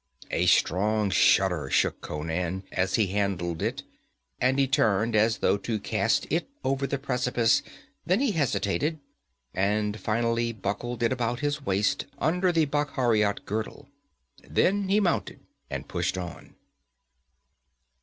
[0.31, 3.83] A strong shudder shook Conan as he handled it,
[4.39, 7.61] and he turned as though to cast it over the precipice;
[8.03, 8.97] then he hesitated,
[9.53, 13.89] and finally buckled it about his waist, under the Bakhariot girdle.
[14.43, 16.55] Then he mounted and pushed on.